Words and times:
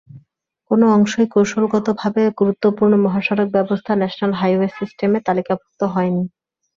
কোন 0.71 0.81
অংশই 0.95 1.27
কৌশলগতভাবে 1.33 2.21
গুরুত্বপূর্ণ 2.39 2.93
মহাসড়ক 3.05 3.47
ব্যবস্থা, 3.51 3.91
ন্যাশনাল 3.95 4.31
হাইওয়ে 4.33 4.67
সিস্টেমে 4.77 5.19
তালিকাভুক্ত 5.27 5.81
হয়নি। 5.93 6.23